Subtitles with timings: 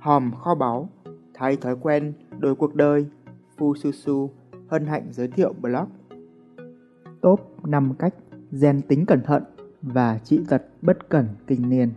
[0.00, 0.88] hòm kho báu,
[1.34, 3.06] thay thói quen, đổi cuộc đời,
[3.56, 4.30] Phu Su Su
[4.68, 5.88] hân hạnh giới thiệu blog.
[7.20, 8.14] Top 5 cách
[8.50, 9.44] gen tính cẩn thận
[9.82, 11.92] và trị tật bất cẩn kinh niên.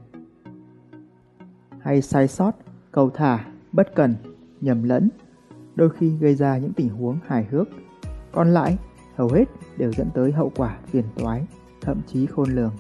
[1.80, 2.52] Hay sai sót,
[2.92, 4.16] cầu thả, bất cẩn,
[4.62, 5.10] nhầm lẫn,
[5.76, 7.68] đôi khi gây ra những tình huống hài hước.
[8.32, 8.78] Còn lại,
[9.16, 9.46] hầu hết
[9.78, 11.48] đều dẫn tới hậu quả phiền toái,
[11.82, 12.74] thậm chí khôn lường.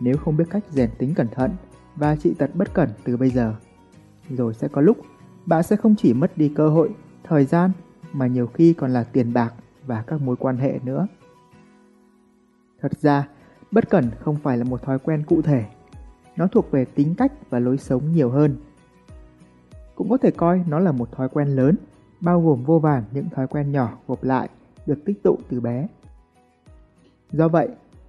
[0.00, 1.50] Nếu không biết cách rèn tính cẩn thận
[1.96, 3.54] và trị tật bất cẩn từ bây giờ,
[4.36, 4.96] rồi sẽ có lúc
[5.46, 6.90] bạn sẽ không chỉ mất đi cơ hội,
[7.24, 7.70] thời gian
[8.12, 9.54] mà nhiều khi còn là tiền bạc
[9.86, 11.06] và các mối quan hệ nữa.
[12.80, 13.28] Thật ra,
[13.70, 15.64] bất cẩn không phải là một thói quen cụ thể.
[16.36, 18.56] Nó thuộc về tính cách và lối sống nhiều hơn.
[19.94, 21.76] Cũng có thể coi nó là một thói quen lớn,
[22.20, 24.48] bao gồm vô vàn những thói quen nhỏ gộp lại,
[24.86, 25.88] được tích tụ từ bé.
[27.32, 27.68] Do vậy,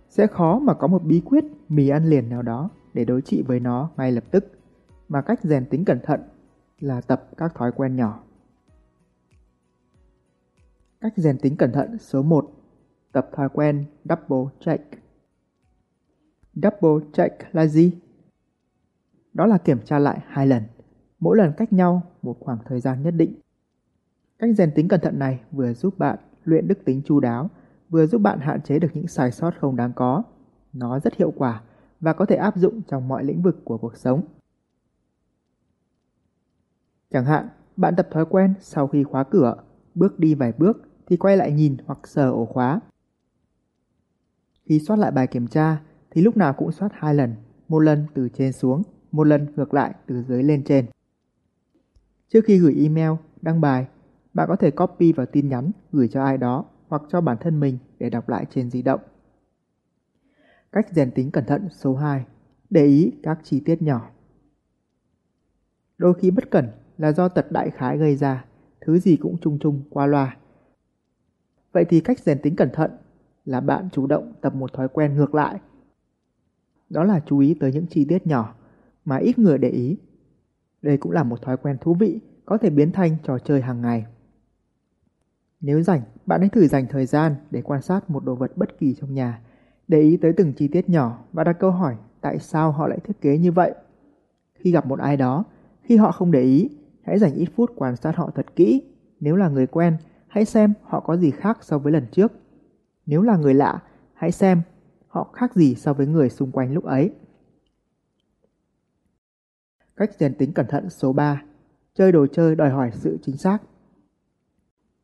[0.09, 3.43] sẽ khó mà có một bí quyết mì ăn liền nào đó để đối trị
[3.47, 4.51] với nó ngay lập tức,
[5.07, 6.21] mà cách rèn tính cẩn thận
[6.79, 8.23] là tập các thói quen nhỏ.
[11.01, 12.51] Cách rèn tính cẩn thận số 1.
[13.11, 14.83] Tập thói quen double check.
[16.53, 17.93] Double check là gì?
[19.33, 20.63] Đó là kiểm tra lại hai lần,
[21.19, 23.33] mỗi lần cách nhau một khoảng thời gian nhất định.
[24.39, 27.49] Cách rèn tính cẩn thận này vừa giúp bạn luyện đức tính chu đáo,
[27.89, 30.23] vừa giúp bạn hạn chế được những sai sót không đáng có.
[30.73, 31.61] Nó rất hiệu quả
[31.99, 34.21] và có thể áp dụng trong mọi lĩnh vực của cuộc sống.
[37.13, 39.55] Chẳng hạn, bạn tập thói quen sau khi khóa cửa,
[39.95, 42.79] bước đi vài bước thì quay lại nhìn hoặc sờ ổ khóa.
[44.65, 47.35] Khi soát lại bài kiểm tra thì lúc nào cũng soát hai lần,
[47.67, 50.85] một lần từ trên xuống, một lần ngược lại từ dưới lên trên.
[52.29, 53.11] Trước khi gửi email,
[53.41, 53.87] đăng bài,
[54.33, 57.59] bạn có thể copy vào tin nhắn gửi cho ai đó hoặc cho bản thân
[57.59, 58.99] mình để đọc lại trên di động.
[60.71, 62.25] Cách rèn tính cẩn thận số 2.
[62.69, 64.09] Để ý các chi tiết nhỏ.
[65.97, 68.45] Đôi khi bất cẩn là do tật đại khái gây ra,
[68.81, 70.37] thứ gì cũng chung chung qua loa.
[71.71, 72.91] Vậy thì cách rèn tính cẩn thận
[73.45, 75.59] là bạn chủ động tập một thói quen ngược lại.
[76.89, 78.55] Đó là chú ý tới những chi tiết nhỏ
[79.05, 79.97] mà ít người để ý.
[80.81, 83.81] Đây cũng là một thói quen thú vị có thể biến thành trò chơi hàng
[83.81, 84.05] ngày.
[85.61, 88.79] Nếu rảnh, bạn hãy thử dành thời gian để quan sát một đồ vật bất
[88.79, 89.41] kỳ trong nhà,
[89.87, 92.99] để ý tới từng chi tiết nhỏ và đặt câu hỏi tại sao họ lại
[93.03, 93.73] thiết kế như vậy.
[94.53, 95.43] Khi gặp một ai đó,
[95.81, 96.69] khi họ không để ý,
[97.03, 98.83] hãy dành ít phút quan sát họ thật kỹ.
[99.19, 99.97] Nếu là người quen,
[100.27, 102.31] hãy xem họ có gì khác so với lần trước.
[103.05, 103.83] Nếu là người lạ,
[104.13, 104.61] hãy xem
[105.07, 107.11] họ khác gì so với người xung quanh lúc ấy.
[109.95, 111.43] Cách rèn tính cẩn thận số 3.
[111.93, 113.59] Chơi đồ chơi đòi hỏi sự chính xác.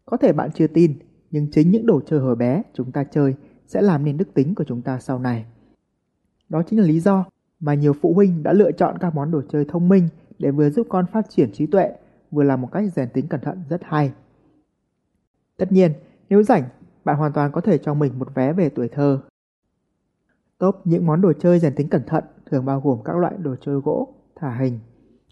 [0.05, 0.99] Có thể bạn chưa tin,
[1.31, 3.35] nhưng chính những đồ chơi hồi bé chúng ta chơi
[3.65, 5.45] sẽ làm nên đức tính của chúng ta sau này.
[6.49, 7.25] Đó chính là lý do
[7.59, 10.07] mà nhiều phụ huynh đã lựa chọn các món đồ chơi thông minh
[10.39, 11.91] để vừa giúp con phát triển trí tuệ,
[12.31, 14.11] vừa là một cách rèn tính cẩn thận rất hay.
[15.57, 15.93] Tất nhiên,
[16.29, 16.63] nếu rảnh,
[17.05, 19.21] bạn hoàn toàn có thể cho mình một vé về tuổi thơ.
[20.57, 23.55] Top những món đồ chơi rèn tính cẩn thận thường bao gồm các loại đồ
[23.61, 24.79] chơi gỗ, thả hình,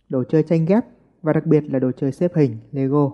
[0.09, 0.85] đồ chơi tranh ghép
[1.21, 3.11] và đặc biệt là đồ chơi xếp hình, Lego.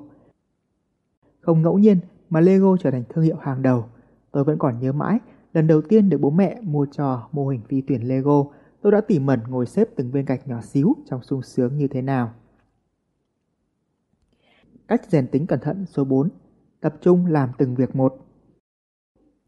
[1.41, 1.97] Không ngẫu nhiên
[2.29, 3.85] mà Lego trở thành thương hiệu hàng đầu.
[4.31, 5.19] Tôi vẫn còn nhớ mãi,
[5.53, 8.45] lần đầu tiên được bố mẹ mua trò mô hình phi tuyển Lego,
[8.83, 11.87] tôi đã tỉ mẩn ngồi xếp từng viên gạch nhỏ xíu trong sung sướng như
[11.87, 12.33] thế nào.
[14.87, 16.29] Cách rèn tính cẩn thận số 4
[16.81, 18.25] Tập trung làm từng việc một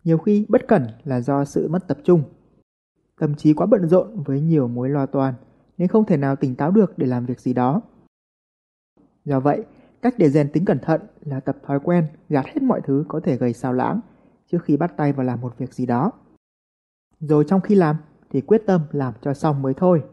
[0.04, 2.24] Nhiều khi bất cẩn là do sự mất tập trung.
[3.20, 5.34] Tâm trí quá bận rộn với nhiều mối lo toan
[5.78, 7.82] nên không thể nào tỉnh táo được để làm việc gì đó.
[9.26, 9.64] Do vậy,
[10.02, 13.20] cách để rèn tính cẩn thận là tập thói quen gạt hết mọi thứ có
[13.20, 14.00] thể gây sao lãng
[14.52, 16.12] trước khi bắt tay vào làm một việc gì đó.
[17.20, 17.96] Rồi trong khi làm
[18.36, 20.04] thì quyết tâm làm cho xong mới thôi.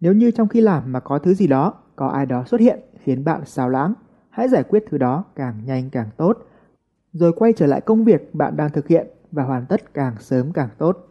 [0.00, 2.80] Nếu như trong khi làm mà có thứ gì đó, có ai đó xuất hiện
[3.00, 3.94] khiến bạn xao lãng,
[4.30, 6.38] hãy giải quyết thứ đó càng nhanh càng tốt,
[7.12, 10.52] rồi quay trở lại công việc bạn đang thực hiện và hoàn tất càng sớm
[10.52, 11.08] càng tốt.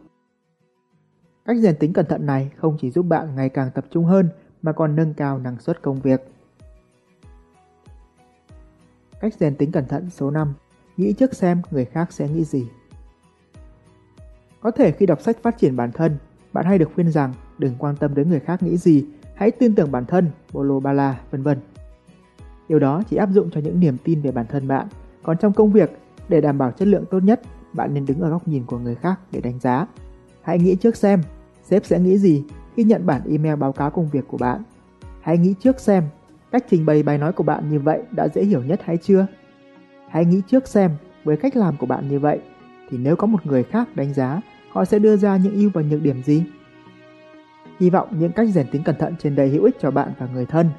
[1.44, 4.28] Cách rèn tính cẩn thận này không chỉ giúp bạn ngày càng tập trung hơn
[4.62, 6.20] mà còn nâng cao năng suất công việc.
[9.20, 10.54] Cách rèn tính cẩn thận số 5
[10.96, 12.68] Nghĩ trước xem người khác sẽ nghĩ gì
[14.64, 16.16] có thể khi đọc sách phát triển bản thân,
[16.52, 19.74] bạn hay được khuyên rằng đừng quan tâm đến người khác nghĩ gì, hãy tin
[19.74, 21.58] tưởng bản thân, bolo bala, vân vân.
[22.68, 24.86] Điều đó chỉ áp dụng cho những niềm tin về bản thân bạn.
[25.22, 25.90] Còn trong công việc,
[26.28, 27.40] để đảm bảo chất lượng tốt nhất,
[27.72, 29.86] bạn nên đứng ở góc nhìn của người khác để đánh giá.
[30.42, 31.22] Hãy nghĩ trước xem,
[31.62, 32.44] sếp sẽ nghĩ gì
[32.76, 34.62] khi nhận bản email báo cáo công việc của bạn.
[35.20, 36.04] Hãy nghĩ trước xem,
[36.52, 39.26] cách trình bày bài nói của bạn như vậy đã dễ hiểu nhất hay chưa?
[40.08, 40.90] Hãy nghĩ trước xem,
[41.24, 42.40] với cách làm của bạn như vậy,
[42.90, 44.40] thì nếu có một người khác đánh giá,
[44.74, 46.44] họ sẽ đưa ra những ưu và nhược điểm gì?
[47.80, 50.28] Hy vọng những cách rèn tính cẩn thận trên đây hữu ích cho bạn và
[50.34, 50.70] người thân.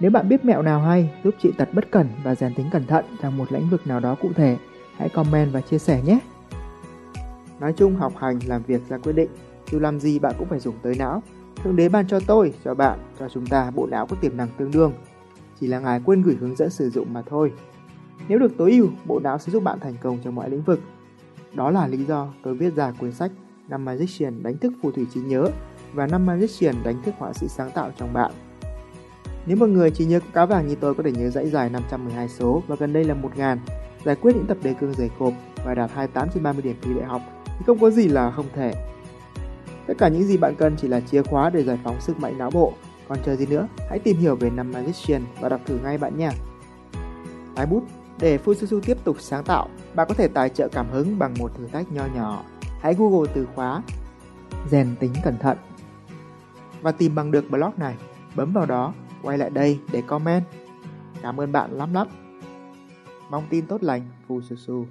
[0.00, 2.86] Nếu bạn biết mẹo nào hay giúp trị tật bất cẩn và rèn tính cẩn
[2.86, 4.56] thận trong một lĩnh vực nào đó cụ thể,
[4.96, 6.18] hãy comment và chia sẻ nhé.
[7.60, 9.30] Nói chung học hành làm việc ra quyết định,
[9.70, 11.22] dù làm gì bạn cũng phải dùng tới não.
[11.64, 14.48] Thượng đế ban cho tôi, cho bạn, cho chúng ta bộ não có tiềm năng
[14.56, 14.92] tương đương.
[15.60, 17.52] Chỉ là ngài quên gửi hướng dẫn sử dụng mà thôi.
[18.28, 20.80] Nếu được tối ưu, bộ não sẽ giúp bạn thành công trong mọi lĩnh vực.
[21.54, 23.30] Đó là lý do tôi viết ra cuốn sách
[23.68, 25.48] Năm Magician đánh thức phù thủy trí nhớ
[25.92, 28.32] và năm Magician đánh thức họa sĩ sáng tạo trong bạn.
[29.46, 32.28] Nếu một người chỉ nhớ cá vàng như tôi có thể nhớ dãy dài 512
[32.28, 33.58] số và gần đây là 1000,
[34.04, 35.32] giải quyết những tập đề cương dày cộp
[35.64, 38.46] và đạt 28 trên 30 điểm thi đại học thì không có gì là không
[38.54, 38.74] thể.
[39.86, 42.38] Tất cả những gì bạn cần chỉ là chìa khóa để giải phóng sức mạnh
[42.38, 42.72] não bộ.
[43.08, 46.18] Còn chờ gì nữa, hãy tìm hiểu về năm Magician và đọc thử ngay bạn
[46.18, 46.32] nha.
[47.54, 47.82] Tái bút
[48.20, 51.54] để Fujitsu tiếp tục sáng tạo, bạn có thể tài trợ cảm hứng bằng một
[51.54, 52.44] thử thách nho nhỏ.
[52.80, 53.82] Hãy Google từ khóa
[54.70, 55.58] rèn tính cẩn thận
[56.82, 57.96] và tìm bằng được blog này.
[58.36, 60.44] Bấm vào đó, quay lại đây để comment.
[61.22, 62.06] Cảm ơn bạn lắm lắm.
[63.30, 64.84] Mong tin tốt lành, Fujitsu.